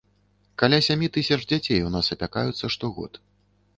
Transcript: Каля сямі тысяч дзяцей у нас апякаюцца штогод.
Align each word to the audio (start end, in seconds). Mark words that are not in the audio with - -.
Каля 0.61 0.77
сямі 0.87 1.09
тысяч 1.17 1.39
дзяцей 1.51 1.85
у 1.91 1.93
нас 1.97 2.11
апякаюцца 2.17 2.65
штогод. 2.77 3.21